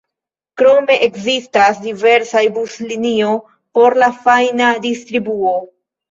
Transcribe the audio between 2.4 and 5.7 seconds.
buslinio por la fajna distribuo.